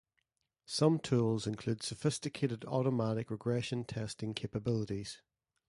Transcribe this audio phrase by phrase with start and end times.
[0.65, 5.21] Some tools include sophisticated automatic regression testing capabilities.